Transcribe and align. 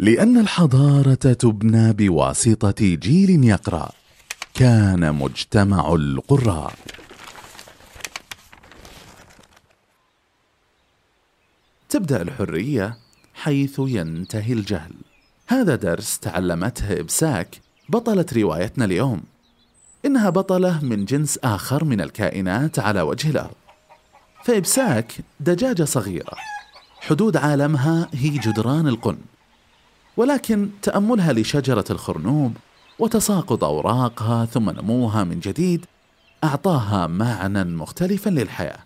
لأن 0.00 0.38
الحضارة 0.38 1.14
تبنى 1.14 1.92
بواسطة 1.92 2.94
جيل 2.94 3.44
يقرأ. 3.44 3.90
كان 4.54 5.14
مجتمع 5.14 5.94
القراء. 5.94 6.74
تبدأ 11.88 12.22
الحرية 12.22 12.98
حيث 13.34 13.80
ينتهي 13.84 14.52
الجهل. 14.52 14.92
هذا 15.46 15.74
درس 15.74 16.18
تعلمته 16.18 17.00
إبساك 17.00 17.60
بطلة 17.88 18.26
روايتنا 18.36 18.84
اليوم. 18.84 19.22
إنها 20.04 20.30
بطلة 20.30 20.84
من 20.84 21.04
جنس 21.04 21.38
آخر 21.44 21.84
من 21.84 22.00
الكائنات 22.00 22.78
على 22.78 23.00
وجه 23.00 23.30
الأرض. 23.30 23.56
فإبساك 24.44 25.12
دجاجة 25.40 25.84
صغيرة. 25.84 26.32
حدود 27.00 27.36
عالمها 27.36 28.08
هي 28.12 28.28
جدران 28.28 28.88
القن. 28.88 29.18
ولكن 30.16 30.70
تأملها 30.82 31.32
لشجرة 31.32 31.84
الخرنوب 31.90 32.56
وتساقط 32.98 33.64
أوراقها 33.64 34.44
ثم 34.44 34.70
نموها 34.70 35.24
من 35.24 35.40
جديد 35.40 35.86
أعطاها 36.44 37.06
معنى 37.06 37.64
مختلفا 37.64 38.30
للحياة. 38.30 38.78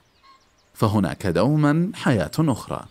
فهناك 0.75 1.27
دوما 1.27 1.91
حياة 1.95 2.31
أخرى. 2.39 2.85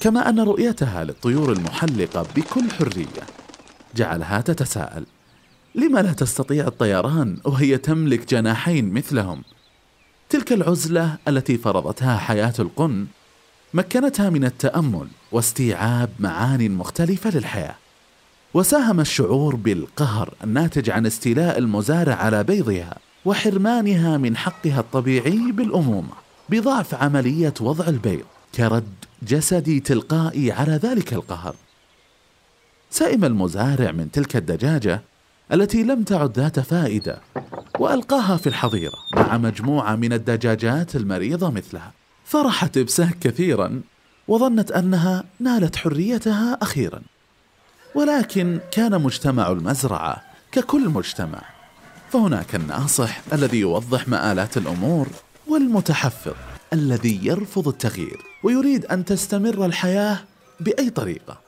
كما 0.00 0.28
أن 0.28 0.40
رؤيتها 0.40 1.04
للطيور 1.04 1.52
المحلقة 1.52 2.26
بكل 2.36 2.70
حرية. 2.70 3.26
جعلها 3.96 4.40
تتساءل 4.40 5.06
لما 5.74 6.00
لا 6.00 6.12
تستطيع 6.12 6.66
الطيران 6.66 7.38
وهي 7.44 7.78
تملك 7.78 8.28
جناحين 8.28 8.92
مثلهم؟ 8.92 9.42
تلك 10.28 10.52
العزلة 10.52 11.18
التي 11.28 11.58
فرضتها 11.58 12.16
حياة 12.16 12.54
القن 12.58 13.06
مكنتها 13.76 14.30
من 14.30 14.44
التأمل 14.44 15.08
واستيعاب 15.32 16.10
معان 16.18 16.70
مختلفة 16.70 17.30
للحياة. 17.30 17.74
وساهم 18.54 19.00
الشعور 19.00 19.56
بالقهر 19.56 20.34
الناتج 20.44 20.90
عن 20.90 21.06
استيلاء 21.06 21.58
المزارع 21.58 22.14
على 22.14 22.44
بيضها 22.44 22.98
وحرمانها 23.24 24.16
من 24.16 24.36
حقها 24.36 24.80
الطبيعي 24.80 25.52
بالأمومة 25.52 26.12
بضعف 26.48 26.94
عملية 26.94 27.54
وضع 27.60 27.88
البيض 27.88 28.24
كرد 28.54 28.94
جسدي 29.22 29.80
تلقائي 29.80 30.52
على 30.52 30.72
ذلك 30.72 31.12
القهر. 31.12 31.54
سئم 32.90 33.24
المزارع 33.24 33.92
من 33.92 34.10
تلك 34.10 34.36
الدجاجة 34.36 35.02
التي 35.52 35.82
لم 35.82 36.02
تعد 36.02 36.38
ذات 36.38 36.60
فائدة 36.60 37.20
وألقاها 37.78 38.36
في 38.36 38.46
الحظيرة 38.46 38.98
مع 39.14 39.38
مجموعة 39.38 39.96
من 39.96 40.12
الدجاجات 40.12 40.96
المريضة 40.96 41.50
مثلها. 41.50 42.05
فرحت 42.26 42.76
إبساك 42.76 43.18
كثيرا 43.18 43.80
وظنت 44.28 44.70
أنها 44.70 45.24
نالت 45.40 45.76
حريتها 45.76 46.58
أخيرا. 46.62 47.02
ولكن 47.94 48.60
كان 48.72 49.02
مجتمع 49.02 49.50
المزرعة 49.50 50.22
ككل 50.52 50.88
مجتمع. 50.88 51.42
فهناك 52.10 52.54
الناصح 52.54 53.20
الذي 53.32 53.58
يوضح 53.58 54.08
مآلات 54.08 54.56
الأمور 54.56 55.08
والمتحفظ 55.46 56.34
الذي 56.72 57.26
يرفض 57.26 57.68
التغيير 57.68 58.22
ويريد 58.42 58.84
أن 58.84 59.04
تستمر 59.04 59.66
الحياة 59.66 60.18
بأي 60.60 60.90
طريقة 60.90 61.40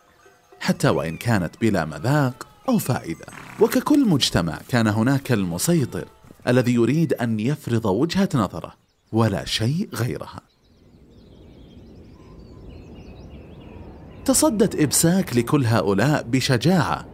حتى 0.61 0.89
وإن 0.89 1.17
كانت 1.17 1.55
بلا 1.61 1.85
مذاق 1.85 2.47
أو 2.69 2.79
فائدة. 2.79 3.27
وككل 3.61 4.09
مجتمع 4.09 4.59
كان 4.69 4.87
هناك 4.87 5.33
المسيطر 5.33 6.05
الذي 6.49 6.75
يريد 6.75 7.13
أن 7.13 7.41
يفرض 7.41 7.87
وجهة 7.87 8.29
نظره 8.35 8.75
ولا 9.13 9.45
شيء 9.45 9.89
غيرها. 9.95 10.48
تصدت 14.29 14.81
إبساك 14.81 15.37
لكل 15.37 15.67
هؤلاء 15.67 16.23
بشجاعة. 16.23 17.07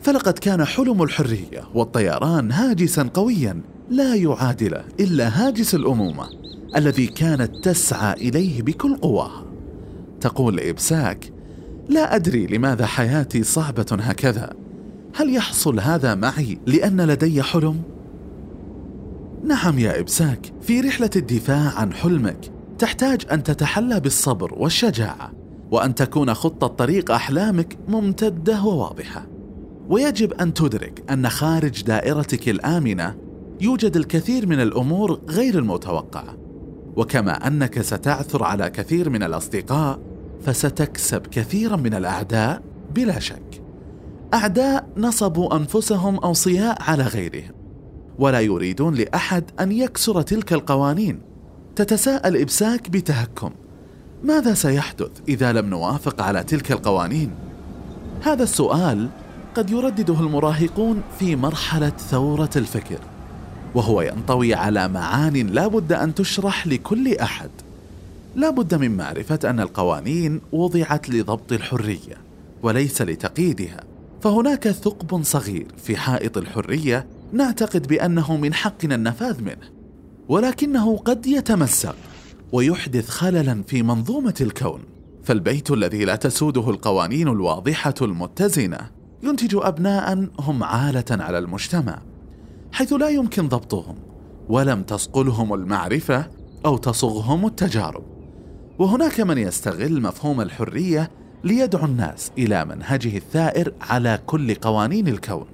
فلقد 0.00 0.38
كان 0.38 0.64
حلم 0.64 1.02
الحرية 1.02 1.64
والطيران 1.74 2.52
هاجسا 2.52 3.10
قويا 3.14 3.60
لا 3.88 4.14
يعادله 4.14 4.84
إلا 5.00 5.28
هاجس 5.28 5.74
الأمومة 5.74 6.28
الذي 6.76 7.06
كانت 7.06 7.64
تسعى 7.64 8.12
إليه 8.12 8.62
بكل 8.62 8.96
قواها 8.96 9.44
تقول 10.20 10.60
إبساك 10.60 11.32
لا 11.88 12.14
أدري 12.14 12.46
لماذا 12.46 12.86
حياتي 12.86 13.42
صعبة 13.42 13.86
هكذا. 14.00 14.52
هل 15.14 15.34
يحصل 15.34 15.80
هذا 15.80 16.14
معي 16.14 16.58
لأن 16.66 17.00
لدي 17.00 17.42
حلم؟ 17.42 17.82
نعم 19.44 19.78
يا 19.78 20.00
إبساك 20.00 20.52
في 20.62 20.80
رحلة 20.80 21.10
الدفاع 21.16 21.72
عن 21.76 21.92
حلمك 21.92 22.52
تحتاج 22.78 23.22
أن 23.32 23.42
تتحلى 23.42 24.00
بالصبر 24.00 24.54
والشجاعة. 24.54 25.40
وأن 25.70 25.94
تكون 25.94 26.34
خطة 26.34 26.66
طريق 26.66 27.10
أحلامك 27.10 27.78
ممتدة 27.88 28.62
وواضحة. 28.62 29.26
ويجب 29.88 30.32
أن 30.32 30.54
تدرك 30.54 31.02
أن 31.10 31.28
خارج 31.28 31.82
دائرتك 31.82 32.48
الآمنة 32.48 33.16
يوجد 33.60 33.96
الكثير 33.96 34.46
من 34.46 34.60
الأمور 34.60 35.20
غير 35.28 35.58
المتوقعة. 35.58 36.36
وكما 36.96 37.46
أنك 37.46 37.82
ستعثر 37.82 38.44
على 38.44 38.70
كثير 38.70 39.10
من 39.10 39.22
الأصدقاء 39.22 39.98
فستكسب 40.42 41.26
كثيرا 41.26 41.76
من 41.76 41.94
الأعداء 41.94 42.62
بلا 42.94 43.18
شك. 43.18 43.62
أعداء 44.34 44.88
نصبوا 44.96 45.56
أنفسهم 45.56 46.16
أوصياء 46.16 46.82
على 46.82 47.02
غيرهم. 47.02 47.52
ولا 48.18 48.40
يريدون 48.40 48.94
لأحد 48.94 49.44
أن 49.60 49.72
يكسر 49.72 50.22
تلك 50.22 50.52
القوانين. 50.52 51.20
تتساءل 51.76 52.36
إبساك 52.36 52.90
بتهكم. 52.90 53.50
ماذا 54.24 54.54
سيحدث 54.54 55.10
إذا 55.28 55.52
لم 55.52 55.66
نوافق 55.66 56.22
على 56.22 56.42
تلك 56.42 56.72
القوانين؟ 56.72 57.30
هذا 58.22 58.42
السؤال 58.42 59.08
قد 59.54 59.70
يردده 59.70 60.20
المراهقون 60.20 61.02
في 61.18 61.36
مرحلة 61.36 61.92
ثورة 62.10 62.50
الفكر 62.56 62.98
وهو 63.74 64.02
ينطوي 64.02 64.54
على 64.54 64.88
معان 64.88 65.46
لا 65.46 65.66
بد 65.66 65.92
أن 65.92 66.14
تشرح 66.14 66.66
لكل 66.66 67.16
أحد. 67.16 67.50
لا 68.36 68.50
بد 68.50 68.74
من 68.74 68.96
معرفة 68.96 69.38
أن 69.44 69.60
القوانين 69.60 70.40
وضعت 70.52 71.10
لضبط 71.10 71.52
الحرية 71.52 72.16
وليس 72.62 73.02
لتقييدها. 73.02 73.80
فهناك 74.22 74.68
ثقب 74.68 75.22
صغير 75.22 75.66
في 75.84 75.96
حائط 75.96 76.38
الحرية 76.38 77.06
نعتقد 77.32 77.86
بأنه 77.86 78.36
من 78.36 78.54
حقنا 78.54 78.94
النفاذ 78.94 79.42
منه 79.42 79.70
ولكنه 80.28 80.96
قد 80.96 81.26
يتمزق 81.26 81.96
ويحدث 82.52 83.08
خللا 83.08 83.62
في 83.66 83.82
منظومة 83.82 84.34
الكون. 84.40 84.80
فالبيت 85.22 85.70
الذي 85.70 86.04
لا 86.04 86.16
تسوده 86.16 86.70
القوانين 86.70 87.28
الواضحة 87.28 87.94
المتزنة 88.02 88.78
ينتج 89.22 89.56
أبناء 89.62 90.28
هم 90.40 90.64
عالة 90.64 91.04
على 91.10 91.38
المجتمع 91.38 92.02
حيث 92.72 92.92
لا 92.92 93.08
يمكن 93.08 93.48
ضبطهم 93.48 93.94
ولم 94.48 94.82
تصقلهم 94.82 95.54
المعرفة 95.54 96.26
أو 96.66 96.76
تصغهم 96.76 97.46
التجارب. 97.46 98.04
وهناك 98.78 99.20
من 99.20 99.38
يستغل 99.38 100.02
مفهوم 100.02 100.40
الحرية 100.40 101.10
ليدعو 101.44 101.84
الناس 101.84 102.30
إلى 102.38 102.64
منهجه 102.64 103.16
الثائر 103.16 103.72
على 103.80 104.18
كل 104.26 104.54
قوانين 104.54 105.08
الكون. 105.08 105.46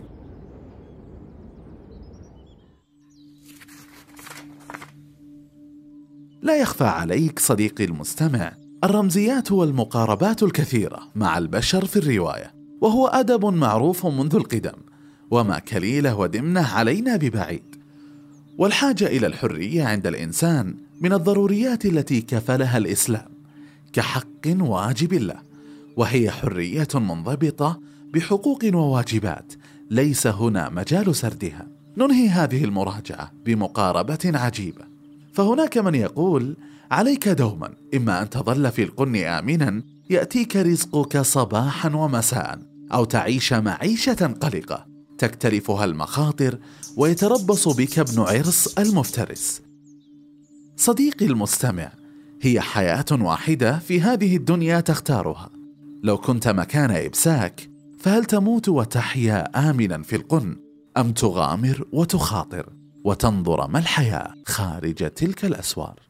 لا 6.47 6.57
يخفى 6.57 6.85
عليك 6.85 7.39
صديقي 7.39 7.85
المستمع. 7.85 8.53
الرمزيات 8.85 9.53
والمقاربات 9.53 10.43
الكثيرة 10.43 11.01
مع 11.15 11.39
البشر 11.39 11.85
في 11.85 11.97
الرواية 11.97 12.55
وهو 12.81 13.07
أدب 13.07 13.45
معروف 13.45 14.07
منذ 14.07 14.35
القدم 14.35 14.79
وما 15.31 15.59
كليله 15.59 16.17
ودمنة 16.17 16.61
علينا 16.61 17.17
ببعيد. 17.17 17.77
والحاجة 18.59 19.07
إلى 19.07 19.27
الحرية 19.27 19.85
عند 19.85 20.07
الإنسان 20.07 20.75
من 21.01 21.13
الضروريات 21.13 21.87
التي 21.87 22.21
كفلها 22.21 22.79
الإسلام 22.79 23.29
كحق 23.93 24.47
واجب 24.47 25.15
له 25.15 25.43
وهي 25.97 26.31
حرية 26.31 26.89
منضبطة 26.95 27.81
بحقوق 28.15 28.65
وواجبات 28.75 29.53
ليس 29.91 30.27
هنا 30.27 30.69
مجال 30.69 31.17
سردها. 31.17 31.67
ننهي 31.97 32.29
هذه 32.29 32.65
المراجعة 32.65 33.33
بمقاربة 33.45 34.33
عجيبة. 34.35 34.96
فهناك 35.37 35.79
من 35.79 35.95
يقول 35.95 36.57
عليك 36.91 37.29
دوما 37.29 37.75
إما 37.95 38.23
أن 38.23 38.31
تظل 38.31 38.73
في 38.73 38.83
القن 38.83 39.17
آمنا 39.17 39.83
يأتيك 40.11 40.57
رزقك 40.57 41.19
صباحا 41.19 41.97
ومساء 41.97 42.59
أو 42.93 43.05
تعيش 43.05 43.53
معيشة 43.53 44.35
قلقة 44.41 44.87
تكترفها 45.19 45.85
المخاطر 45.85 46.59
ويتربص 46.97 47.69
بك 47.69 47.99
ابن 47.99 48.21
عرس 48.21 48.79
المفترس. 48.79 49.63
صديقي 50.77 51.27
المستمع 51.27 51.93
هي 52.43 52.61
حياة 52.61 53.05
واحدة 53.11 53.79
في 53.79 54.01
هذه 54.01 54.37
الدنيا 54.37 54.81
تختارها. 54.81 55.51
لو 56.03 56.19
كنت 56.19 56.49
مكان 56.49 56.91
إبساك 56.91 57.71
فهل 57.99 58.25
تموت 58.25 58.69
وتحيا 58.69 59.71
آمنا 59.71 60.03
في 60.03 60.17
القن 60.17 60.57
أم 60.97 61.13
تغامر 61.13 61.87
وتخاطر؟ 61.93 62.86
وتنظر 63.07 63.69
ما 63.69 63.79
الحياة 63.79 64.35
خارج 64.47 65.11
تلك 65.11 65.45
الأسوار. 65.45 66.06